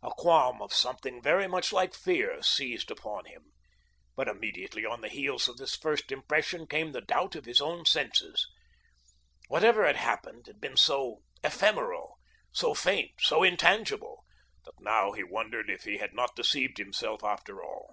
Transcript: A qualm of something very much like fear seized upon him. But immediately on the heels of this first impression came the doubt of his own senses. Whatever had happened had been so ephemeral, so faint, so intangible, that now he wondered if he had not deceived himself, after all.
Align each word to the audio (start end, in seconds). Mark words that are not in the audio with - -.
A 0.00 0.12
qualm 0.16 0.62
of 0.62 0.72
something 0.72 1.20
very 1.20 1.48
much 1.48 1.72
like 1.72 1.92
fear 1.92 2.40
seized 2.40 2.88
upon 2.88 3.24
him. 3.24 3.50
But 4.14 4.28
immediately 4.28 4.86
on 4.86 5.00
the 5.00 5.08
heels 5.08 5.48
of 5.48 5.56
this 5.56 5.74
first 5.74 6.12
impression 6.12 6.68
came 6.68 6.92
the 6.92 7.00
doubt 7.00 7.34
of 7.34 7.46
his 7.46 7.60
own 7.60 7.84
senses. 7.84 8.46
Whatever 9.48 9.84
had 9.84 9.96
happened 9.96 10.46
had 10.46 10.60
been 10.60 10.76
so 10.76 11.24
ephemeral, 11.42 12.20
so 12.52 12.74
faint, 12.74 13.14
so 13.20 13.42
intangible, 13.42 14.22
that 14.66 14.78
now 14.78 15.10
he 15.10 15.24
wondered 15.24 15.68
if 15.68 15.82
he 15.82 15.98
had 15.98 16.14
not 16.14 16.36
deceived 16.36 16.78
himself, 16.78 17.24
after 17.24 17.60
all. 17.60 17.92